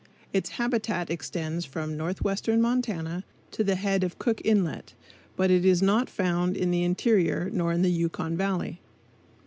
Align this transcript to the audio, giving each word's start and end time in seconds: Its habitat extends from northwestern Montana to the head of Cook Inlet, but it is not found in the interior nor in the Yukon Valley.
Its 0.33 0.49
habitat 0.57 1.11
extends 1.11 1.63
from 1.63 1.95
northwestern 1.95 2.59
Montana 2.59 3.23
to 3.51 3.63
the 3.63 3.75
head 3.75 4.03
of 4.03 4.17
Cook 4.17 4.41
Inlet, 4.43 4.95
but 5.35 5.51
it 5.51 5.63
is 5.63 5.83
not 5.83 6.09
found 6.09 6.57
in 6.57 6.71
the 6.71 6.81
interior 6.83 7.51
nor 7.53 7.71
in 7.71 7.83
the 7.83 7.91
Yukon 7.91 8.35
Valley. 8.35 8.81